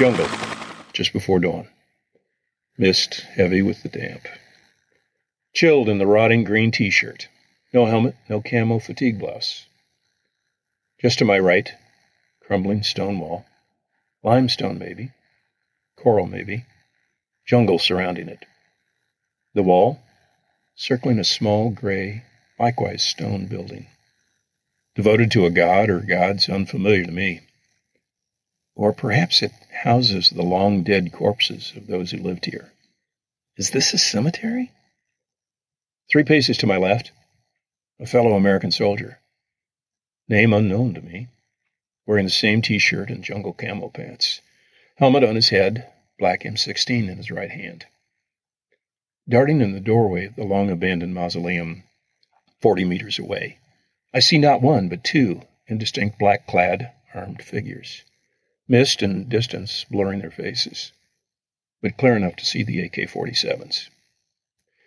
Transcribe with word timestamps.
Jungle, 0.00 0.28
just 0.94 1.12
before 1.12 1.40
dawn. 1.40 1.68
Mist 2.78 3.26
heavy 3.34 3.60
with 3.60 3.82
the 3.82 3.90
damp. 3.90 4.22
Chilled 5.52 5.90
in 5.90 5.98
the 5.98 6.06
rotting 6.06 6.42
green 6.42 6.70
t 6.70 6.88
shirt. 6.88 7.28
No 7.74 7.84
helmet, 7.84 8.16
no 8.26 8.40
camo 8.40 8.78
fatigue 8.78 9.18
blouse. 9.18 9.66
Just 11.02 11.18
to 11.18 11.26
my 11.26 11.38
right, 11.38 11.74
crumbling 12.42 12.82
stone 12.82 13.18
wall. 13.18 13.44
Limestone, 14.22 14.78
maybe. 14.78 15.10
Coral, 15.98 16.26
maybe. 16.26 16.64
Jungle 17.46 17.78
surrounding 17.78 18.30
it. 18.30 18.46
The 19.52 19.62
wall, 19.62 20.00
circling 20.76 21.18
a 21.18 21.24
small 21.24 21.68
gray, 21.68 22.24
likewise 22.58 23.02
stone 23.02 23.48
building. 23.48 23.86
Devoted 24.94 25.30
to 25.32 25.44
a 25.44 25.50
god 25.50 25.90
or 25.90 26.00
gods 26.00 26.48
unfamiliar 26.48 27.04
to 27.04 27.12
me. 27.12 27.42
Or 28.80 28.94
perhaps 28.94 29.42
it 29.42 29.52
houses 29.82 30.30
the 30.30 30.42
long 30.42 30.84
dead 30.84 31.12
corpses 31.12 31.74
of 31.76 31.86
those 31.86 32.12
who 32.12 32.16
lived 32.16 32.46
here. 32.46 32.72
Is 33.58 33.72
this 33.72 33.92
a 33.92 33.98
cemetery? 33.98 34.72
Three 36.10 36.24
paces 36.24 36.56
to 36.56 36.66
my 36.66 36.78
left, 36.78 37.12
a 37.98 38.06
fellow 38.06 38.32
American 38.32 38.70
soldier. 38.70 39.18
Name 40.30 40.54
unknown 40.54 40.94
to 40.94 41.02
me. 41.02 41.28
Wearing 42.06 42.24
the 42.24 42.30
same 42.30 42.62
t 42.62 42.78
shirt 42.78 43.10
and 43.10 43.22
jungle 43.22 43.52
camel 43.52 43.90
pants. 43.90 44.40
Helmet 44.96 45.24
on 45.24 45.34
his 45.34 45.50
head, 45.50 45.86
black 46.18 46.44
M16 46.44 47.06
in 47.06 47.18
his 47.18 47.30
right 47.30 47.50
hand. 47.50 47.84
Darting 49.28 49.60
in 49.60 49.72
the 49.72 49.80
doorway 49.80 50.24
of 50.24 50.36
the 50.36 50.44
long 50.44 50.70
abandoned 50.70 51.12
mausoleum, 51.12 51.82
40 52.62 52.86
meters 52.86 53.18
away, 53.18 53.58
I 54.14 54.20
see 54.20 54.38
not 54.38 54.62
one, 54.62 54.88
but 54.88 55.04
two 55.04 55.42
indistinct 55.66 56.18
black 56.18 56.46
clad, 56.46 56.94
armed 57.12 57.42
figures. 57.42 58.04
Mist 58.70 59.02
and 59.02 59.28
distance 59.28 59.84
blurring 59.90 60.20
their 60.20 60.30
faces, 60.30 60.92
but 61.82 61.96
clear 61.96 62.14
enough 62.14 62.36
to 62.36 62.46
see 62.46 62.62
the 62.62 62.80
AK 62.82 63.10
47s. 63.10 63.88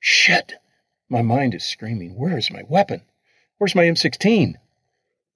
Shit! 0.00 0.54
My 1.08 1.22
mind 1.22 1.54
is 1.54 1.62
screaming, 1.62 2.16
Where 2.16 2.36
is 2.36 2.50
my 2.50 2.64
weapon? 2.68 3.02
Where's 3.56 3.76
my 3.76 3.84
M16? 3.84 4.54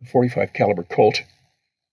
The 0.00 0.06
45 0.08 0.52
caliber 0.52 0.82
Colt, 0.82 1.22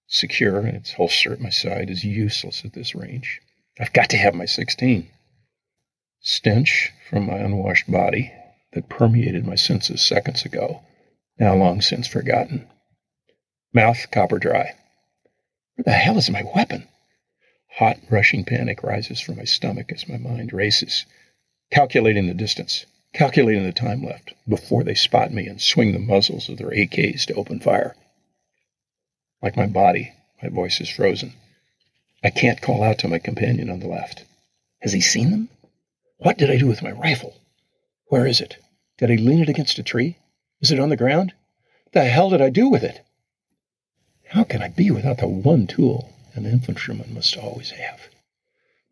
secure 0.07 0.61
in 0.61 0.73
its 0.73 0.93
holster 0.93 1.31
at 1.33 1.39
my 1.39 1.51
side, 1.51 1.91
is 1.91 2.03
useless 2.03 2.65
at 2.65 2.73
this 2.73 2.95
range. 2.95 3.41
I've 3.79 3.93
got 3.93 4.09
to 4.09 4.17
have 4.17 4.33
my 4.33 4.45
16. 4.45 5.07
Stench 6.19 6.91
from 7.07 7.27
my 7.27 7.37
unwashed 7.37 7.91
body 7.91 8.33
that 8.73 8.89
permeated 8.89 9.45
my 9.45 9.53
senses 9.53 10.03
seconds 10.03 10.45
ago 10.45 10.81
now 11.37 11.53
long 11.53 11.79
since 11.79 12.07
forgotten. 12.07 12.67
Mouth 13.71 14.09
copper 14.09 14.39
dry. 14.39 14.73
Where 15.79 15.93
the 15.95 15.97
hell 15.97 16.17
is 16.17 16.29
my 16.29 16.43
weapon? 16.43 16.89
Hot, 17.77 17.99
rushing 18.09 18.43
panic 18.43 18.83
rises 18.83 19.21
from 19.21 19.37
my 19.37 19.45
stomach 19.45 19.93
as 19.93 20.09
my 20.09 20.17
mind 20.17 20.51
races, 20.51 21.05
calculating 21.71 22.27
the 22.27 22.33
distance, 22.33 22.85
calculating 23.13 23.63
the 23.63 23.71
time 23.71 24.03
left 24.03 24.33
before 24.45 24.83
they 24.83 24.93
spot 24.93 25.31
me 25.31 25.47
and 25.47 25.61
swing 25.61 25.93
the 25.93 25.99
muzzles 25.99 26.49
of 26.49 26.57
their 26.57 26.71
AKs 26.71 27.25
to 27.27 27.33
open 27.35 27.61
fire. 27.61 27.95
Like 29.41 29.55
my 29.55 29.67
body, 29.67 30.11
my 30.43 30.49
voice 30.49 30.81
is 30.81 30.89
frozen. 30.89 31.31
I 32.25 32.29
can't 32.29 32.61
call 32.61 32.83
out 32.83 32.99
to 32.99 33.07
my 33.07 33.19
companion 33.19 33.69
on 33.69 33.79
the 33.79 33.87
left. 33.87 34.25
Has 34.81 34.91
he 34.91 34.99
seen 34.99 35.31
them? 35.31 35.47
What 36.17 36.37
did 36.37 36.51
I 36.51 36.57
do 36.57 36.67
with 36.67 36.83
my 36.83 36.91
rifle? 36.91 37.35
Where 38.07 38.27
is 38.27 38.41
it? 38.41 38.57
Did 38.97 39.11
I 39.11 39.15
lean 39.15 39.39
it 39.39 39.47
against 39.47 39.79
a 39.79 39.83
tree? 39.83 40.17
Is 40.59 40.71
it 40.71 40.79
on 40.81 40.89
the 40.89 40.97
ground? 40.97 41.31
The 41.93 42.03
hell 42.03 42.31
did 42.31 42.41
I 42.41 42.49
do 42.49 42.67
with 42.67 42.83
it? 42.83 42.99
How 44.29 44.43
can 44.43 44.61
I 44.61 44.67
be 44.67 44.91
without 44.91 45.17
the 45.17 45.27
one 45.27 45.65
tool 45.65 46.13
an 46.35 46.45
infantryman 46.45 47.15
must 47.15 47.35
always 47.35 47.71
have? 47.71 48.09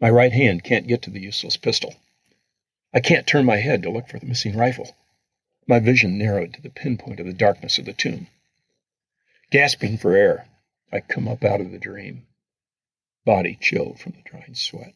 My 0.01 0.09
right 0.09 0.31
hand 0.31 0.63
can't 0.63 0.87
get 0.87 1.03
to 1.03 1.11
the 1.11 1.19
useless 1.19 1.57
pistol. 1.57 1.95
I 2.91 3.01
can't 3.01 3.27
turn 3.27 3.45
my 3.45 3.57
head 3.57 3.83
to 3.83 3.91
look 3.91 4.07
for 4.07 4.17
the 4.17 4.25
missing 4.25 4.57
rifle. 4.57 4.95
My 5.67 5.77
vision 5.77 6.17
narrowed 6.17 6.53
to 6.53 6.61
the 6.61 6.71
pinpoint 6.71 7.19
of 7.19 7.27
the 7.27 7.33
darkness 7.33 7.77
of 7.77 7.85
the 7.85 7.93
tomb. 7.93 8.27
Gasping 9.51 9.99
for 9.99 10.15
air, 10.15 10.47
I 10.91 11.01
come 11.01 11.27
up 11.27 11.43
out 11.43 11.61
of 11.61 11.71
the 11.71 11.77
dream, 11.77 12.25
body 13.23 13.59
chilled 13.61 13.99
from 13.99 14.13
the 14.13 14.27
drying 14.27 14.55
sweat. 14.55 14.95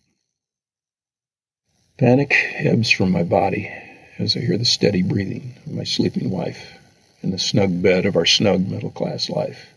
Panic 1.99 2.33
ebbs 2.55 2.89
from 2.89 3.11
my 3.11 3.21
body 3.21 3.71
as 4.17 4.35
I 4.35 4.39
hear 4.39 4.57
the 4.57 4.65
steady 4.65 5.03
breathing 5.03 5.53
of 5.67 5.73
my 5.73 5.83
sleeping 5.83 6.31
wife 6.31 6.79
in 7.21 7.29
the 7.29 7.37
snug 7.37 7.83
bed 7.83 8.07
of 8.07 8.15
our 8.15 8.25
snug 8.25 8.67
middle 8.67 8.89
class 8.89 9.29
life. 9.29 9.67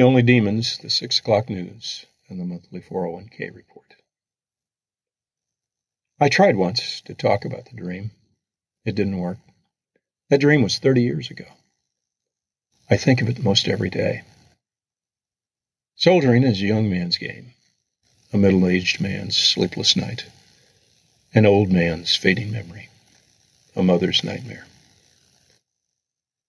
The 0.00 0.06
only 0.06 0.22
demons, 0.22 0.78
the 0.78 0.88
six 0.88 1.18
o'clock 1.18 1.50
news 1.50 2.06
and 2.30 2.40
the 2.40 2.46
monthly 2.46 2.80
401k 2.80 3.54
report. 3.54 3.96
I 6.18 6.30
tried 6.30 6.56
once 6.56 7.02
to 7.02 7.12
talk 7.12 7.44
about 7.44 7.66
the 7.66 7.76
dream. 7.76 8.12
It 8.86 8.94
didn't 8.94 9.18
work. 9.18 9.36
That 10.30 10.40
dream 10.40 10.62
was 10.62 10.78
30 10.78 11.02
years 11.02 11.30
ago. 11.30 11.44
I 12.88 12.96
think 12.96 13.20
of 13.20 13.28
it 13.28 13.44
most 13.44 13.68
every 13.68 13.90
day. 13.90 14.22
Soldiering 15.96 16.44
is 16.44 16.62
a 16.62 16.66
young 16.66 16.88
man's 16.88 17.18
game, 17.18 17.52
a 18.32 18.38
middle 18.38 18.66
aged 18.66 19.02
man's 19.02 19.36
sleepless 19.36 19.96
night, 19.96 20.24
an 21.34 21.44
old 21.44 21.70
man's 21.70 22.16
fading 22.16 22.50
memory 22.50 22.88
a 23.76 23.82
mother's 23.82 24.24
nightmare. 24.24 24.66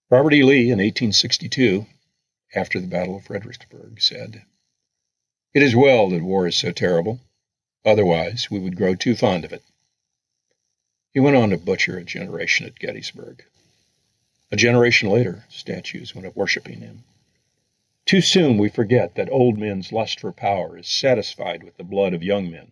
Robert 0.10 0.36
E. 0.36 0.42
Lee 0.42 0.72
in 0.72 0.80
1862, 0.80 1.86
after 2.54 2.80
the 2.80 2.88
Battle 2.88 3.16
of 3.16 3.26
Fredericksburg, 3.26 4.02
said, 4.02 4.44
It 5.54 5.64
is 5.64 5.76
well 5.76 6.10
that 6.10 6.22
war 6.22 6.48
is 6.48 6.56
so 6.56 6.72
terrible, 6.72 7.20
otherwise 7.86 8.50
we 8.52 8.60
would 8.60 8.76
grow 8.76 8.96
too 8.96 9.16
fond 9.16 9.46
of 9.46 9.54
it. 9.54 9.64
He 11.14 11.20
went 11.20 11.36
on 11.36 11.50
to 11.50 11.58
butcher 11.58 11.98
a 11.98 12.04
generation 12.04 12.66
at 12.66 12.80
Gettysburg. 12.80 13.44
A 14.52 14.56
generation 14.56 15.10
later, 15.10 15.46
statues 15.50 16.14
went 16.14 16.28
up 16.28 16.36
worshiping 16.36 16.80
him. 16.80 17.04
Too 18.06 18.22
soon 18.22 18.58
we 18.58 18.70
forget 18.70 19.16
that 19.16 19.30
old 19.30 19.58
men's 19.58 19.92
lust 19.92 20.20
for 20.20 20.32
power 20.32 20.78
is 20.78 20.88
satisfied 20.88 21.64
with 21.64 21.78
the 21.78 21.84
blood 21.84 22.14
of 22.14 22.24
young 22.24 22.52
men. 22.52 22.72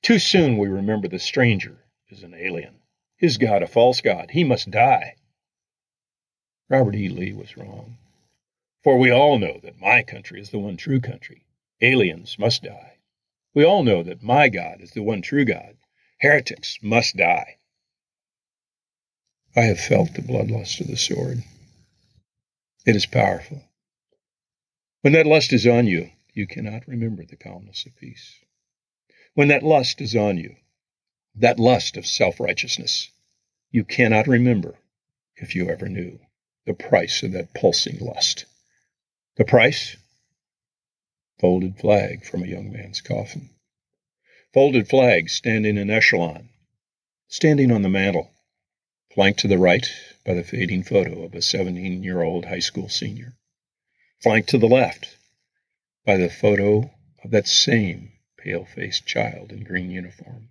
Too 0.00 0.18
soon 0.18 0.58
we 0.58 0.66
remember 0.68 1.06
the 1.06 1.18
stranger 1.18 1.84
is 2.08 2.22
an 2.22 2.34
alien. 2.34 2.80
His 3.16 3.38
God 3.38 3.62
a 3.62 3.68
false 3.68 4.00
God. 4.00 4.30
He 4.32 4.42
must 4.42 4.70
die. 4.70 5.14
Robert 6.68 6.96
E. 6.96 7.08
Lee 7.08 7.32
was 7.32 7.56
wrong. 7.56 7.98
For 8.82 8.98
we 8.98 9.10
all 9.10 9.38
know 9.38 9.60
that 9.62 9.80
my 9.80 10.02
country 10.02 10.40
is 10.40 10.50
the 10.50 10.58
one 10.58 10.76
true 10.76 11.00
country. 11.00 11.44
Aliens 11.80 12.38
must 12.38 12.62
die. 12.64 12.98
We 13.54 13.64
all 13.64 13.82
know 13.82 14.02
that 14.02 14.22
my 14.22 14.48
God 14.48 14.80
is 14.80 14.92
the 14.92 15.02
one 15.02 15.22
true 15.22 15.44
God. 15.44 15.76
Heretics 16.20 16.78
must 16.82 17.16
die. 17.16 17.58
I 19.54 19.62
have 19.62 19.80
felt 19.80 20.14
the 20.14 20.22
bloodlust 20.22 20.80
of 20.80 20.86
the 20.86 20.96
sword. 20.96 21.44
It 22.86 22.96
is 22.96 23.06
powerful. 23.06 23.62
When 25.02 25.12
that 25.12 25.26
lust 25.26 25.52
is 25.52 25.66
on 25.66 25.86
you, 25.86 26.10
you 26.32 26.46
cannot 26.46 26.88
remember 26.88 27.24
the 27.24 27.36
calmness 27.36 27.84
of 27.86 27.96
peace. 27.96 28.40
When 29.34 29.48
that 29.48 29.62
lust 29.62 30.00
is 30.00 30.16
on 30.16 30.38
you, 30.38 30.56
that 31.34 31.58
lust 31.58 31.96
of 31.96 32.06
self 32.06 32.40
righteousness. 32.40 33.10
You 33.70 33.84
cannot 33.84 34.26
remember, 34.26 34.76
if 35.36 35.54
you 35.54 35.70
ever 35.70 35.88
knew, 35.88 36.20
the 36.66 36.74
price 36.74 37.22
of 37.22 37.32
that 37.32 37.54
pulsing 37.54 37.98
lust. 37.98 38.44
The 39.36 39.44
price? 39.44 39.96
Folded 41.40 41.78
flag 41.78 42.24
from 42.24 42.42
a 42.42 42.46
young 42.46 42.70
man's 42.70 43.00
coffin. 43.00 43.50
Folded 44.52 44.88
flag 44.88 45.30
standing 45.30 45.76
in 45.76 45.90
echelon, 45.90 46.50
standing 47.28 47.70
on 47.72 47.82
the 47.82 47.88
mantel, 47.88 48.30
flanked 49.14 49.40
to 49.40 49.48
the 49.48 49.58
right 49.58 49.86
by 50.24 50.34
the 50.34 50.44
fading 50.44 50.82
photo 50.82 51.22
of 51.22 51.34
a 51.34 51.42
17 51.42 52.02
year 52.02 52.22
old 52.22 52.44
high 52.44 52.58
school 52.58 52.88
senior, 52.88 53.36
flanked 54.20 54.50
to 54.50 54.58
the 54.58 54.68
left 54.68 55.16
by 56.04 56.16
the 56.16 56.28
photo 56.28 56.90
of 57.24 57.30
that 57.30 57.48
same 57.48 58.12
pale 58.36 58.64
faced 58.64 59.06
child 59.06 59.50
in 59.50 59.64
green 59.64 59.90
uniform 59.90 60.50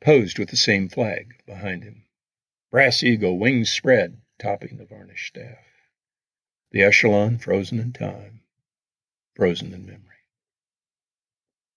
posed 0.00 0.38
with 0.38 0.48
the 0.48 0.56
same 0.56 0.88
flag 0.88 1.34
behind 1.46 1.84
him. 1.84 2.04
Brass 2.70 3.02
eagle, 3.02 3.38
wings 3.38 3.70
spread, 3.70 4.20
topping 4.38 4.78
the 4.78 4.86
varnished 4.86 5.26
staff. 5.26 5.58
The 6.72 6.82
echelon 6.82 7.38
frozen 7.38 7.80
in 7.80 7.92
time, 7.92 8.42
frozen 9.34 9.72
in 9.72 9.86
memory. 9.86 10.04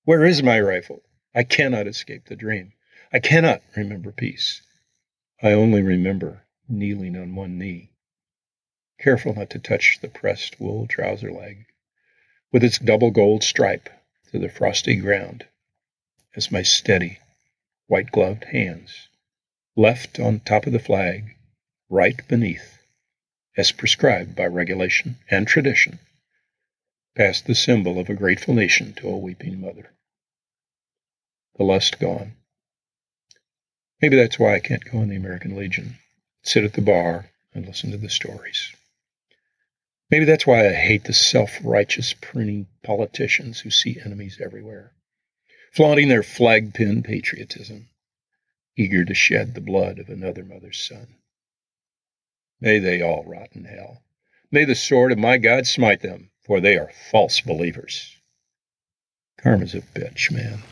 Where 0.03 0.23
is 0.23 0.43
my 0.43 0.59
rifle? 0.61 1.01
I 1.33 1.43
cannot 1.43 1.87
escape 1.87 2.25
the 2.25 2.35
dream. 2.35 2.73
I 3.11 3.19
cannot 3.19 3.63
remember 3.75 4.11
peace. 4.11 4.61
I 5.41 5.51
only 5.51 5.81
remember 5.81 6.45
kneeling 6.69 7.17
on 7.17 7.35
one 7.35 7.57
knee, 7.57 7.91
careful 8.99 9.33
not 9.33 9.49
to 9.49 9.59
touch 9.59 9.99
the 9.99 10.09
pressed 10.09 10.59
wool 10.59 10.85
trouser 10.87 11.31
leg, 11.31 11.65
with 12.51 12.63
its 12.63 12.77
double 12.77 13.09
gold 13.09 13.43
stripe 13.43 13.89
to 14.31 14.37
the 14.37 14.49
frosty 14.49 14.95
ground, 14.95 15.47
as 16.35 16.51
my 16.51 16.61
steady, 16.61 17.17
white 17.87 18.11
gloved 18.11 18.45
hands, 18.45 19.09
left 19.75 20.19
on 20.19 20.39
top 20.39 20.67
of 20.67 20.73
the 20.73 20.79
flag, 20.79 21.35
right 21.89 22.27
beneath, 22.27 22.82
as 23.55 23.71
prescribed 23.71 24.35
by 24.35 24.45
regulation 24.45 25.17
and 25.29 25.47
tradition, 25.47 25.99
passed 27.15 27.45
the 27.45 27.55
symbol 27.55 27.99
of 27.99 28.09
a 28.09 28.15
grateful 28.15 28.53
nation 28.53 28.93
to 28.93 29.07
a 29.07 29.17
weeping 29.17 29.61
mother. 29.61 29.91
The 31.55 31.63
lust 31.63 31.99
gone. 31.99 32.33
Maybe 34.01 34.15
that's 34.15 34.39
why 34.39 34.55
I 34.55 34.59
can't 34.59 34.83
go 34.91 35.01
in 35.01 35.09
the 35.09 35.15
American 35.15 35.55
Legion, 35.55 35.97
sit 36.41 36.63
at 36.63 36.73
the 36.73 36.81
bar, 36.81 37.29
and 37.53 37.65
listen 37.65 37.91
to 37.91 37.97
the 37.97 38.09
stories. 38.09 38.73
Maybe 40.09 40.25
that's 40.25 40.45
why 40.45 40.67
I 40.67 40.73
hate 40.73 41.05
the 41.05 41.13
self 41.13 41.59
righteous 41.63 42.13
printing 42.13 42.67
politicians 42.83 43.59
who 43.59 43.69
see 43.69 43.99
enemies 44.03 44.39
everywhere, 44.43 44.91
flaunting 45.71 46.07
their 46.07 46.23
flag 46.23 46.73
pin 46.73 47.03
patriotism, 47.03 47.89
eager 48.75 49.05
to 49.05 49.13
shed 49.13 49.53
the 49.53 49.61
blood 49.61 49.99
of 49.99 50.09
another 50.09 50.43
mother's 50.43 50.79
son. 50.79 51.15
May 52.63 52.79
they 52.79 53.01
all 53.01 53.25
rot 53.25 53.49
in 53.51 53.65
hell. 53.65 54.03
May 54.49 54.63
the 54.63 54.73
sword 54.73 55.11
of 55.11 55.17
my 55.17 55.37
God 55.37 55.67
smite 55.67 55.99
them, 55.99 56.29
for 56.45 56.61
they 56.61 56.77
are 56.77 56.91
false 57.11 57.41
believers. 57.41 58.15
Karma's 59.37 59.75
a 59.75 59.81
bitch, 59.81 60.31
man. 60.31 60.63